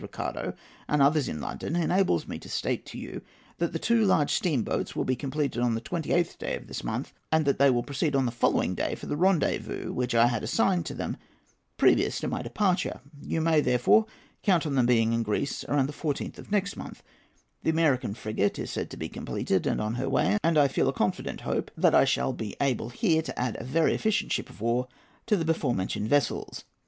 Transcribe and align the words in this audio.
Ricardo 0.01 0.55
and 0.87 0.99
others 0.99 1.27
in 1.27 1.39
London, 1.39 1.75
enables 1.75 2.27
me 2.27 2.39
to 2.39 2.49
state 2.49 2.87
to 2.87 2.97
you 2.97 3.21
that 3.59 3.71
the 3.71 3.77
two 3.77 4.03
large 4.03 4.31
steamboats 4.33 4.95
will 4.95 5.03
be 5.05 5.15
completed 5.15 5.61
on 5.61 5.75
the 5.75 5.79
28th 5.81 6.39
day 6.39 6.55
of 6.55 6.65
this 6.65 6.83
month, 6.83 7.13
and 7.31 7.45
that 7.45 7.59
they 7.59 7.69
will 7.69 7.83
proceed 7.83 8.15
on 8.15 8.25
the 8.25 8.31
following 8.31 8.73
day 8.73 8.95
for 8.95 9.05
the 9.05 9.15
rendezvous 9.15 9.93
which 9.93 10.15
I 10.15 10.25
had 10.25 10.41
assigned 10.43 10.87
to 10.87 10.95
them 10.95 11.17
previous 11.77 12.19
to 12.21 12.27
my 12.27 12.41
departure. 12.41 12.99
You 13.21 13.41
may, 13.41 13.61
therefore, 13.61 14.07
count 14.41 14.65
on 14.65 14.73
their 14.73 14.85
being 14.85 15.13
in 15.13 15.21
Greece 15.21 15.61
about 15.65 15.85
the 15.85 15.93
14th 15.93 16.39
of 16.39 16.51
next 16.51 16.75
month. 16.75 17.03
The 17.61 17.69
American 17.69 18.15
frigate 18.15 18.57
is 18.57 18.71
said 18.71 18.89
to 18.89 18.97
be 18.97 19.07
completed 19.07 19.67
and 19.67 19.79
on 19.79 19.93
her 20.01 20.09
way, 20.09 20.39
and 20.43 20.57
I 20.57 20.67
feel 20.67 20.89
a 20.89 20.93
confident 20.93 21.41
hope 21.41 21.69
that 21.77 21.93
I 21.93 22.05
shall 22.05 22.33
be 22.33 22.55
able 22.59 22.89
here 22.89 23.21
to 23.21 23.39
add 23.39 23.55
a 23.59 23.63
very 23.63 23.93
efficient 23.93 24.33
ship 24.33 24.49
of 24.49 24.61
war 24.61 24.87
to 25.27 25.37
the 25.37 25.45
before 25.45 25.75
mentioned 25.75 26.09
vessels. 26.09 26.63